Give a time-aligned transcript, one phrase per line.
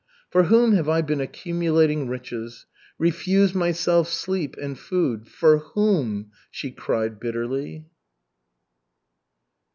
[0.31, 2.65] "For whom have I been accumulating riches?
[2.97, 7.85] Refused myself sleep and food for whom?" she cried bitterly.